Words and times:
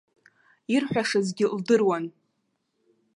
Ирҳәашазгьы 0.73 1.45
лдыруан. 1.55 2.05